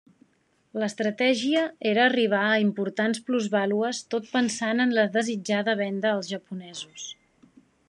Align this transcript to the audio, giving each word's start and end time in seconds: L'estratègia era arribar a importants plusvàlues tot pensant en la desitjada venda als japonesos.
L'estratègia 0.83 1.65
era 1.89 2.07
arribar 2.11 2.39
a 2.45 2.55
importants 2.63 3.21
plusvàlues 3.29 4.01
tot 4.15 4.33
pensant 4.39 4.83
en 4.89 4.97
la 5.01 5.07
desitjada 5.19 5.79
venda 5.85 6.13
als 6.17 6.35
japonesos. 6.35 7.09